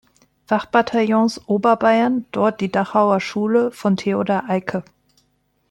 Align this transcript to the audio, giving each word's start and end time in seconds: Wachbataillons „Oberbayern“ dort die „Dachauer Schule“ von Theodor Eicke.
Wachbataillons 0.47 1.39
„Oberbayern“ 1.47 2.25
dort 2.31 2.59
die 2.59 2.71
„Dachauer 2.71 3.19
Schule“ 3.19 3.69
von 3.71 3.97
Theodor 3.97 4.45
Eicke. 4.49 4.83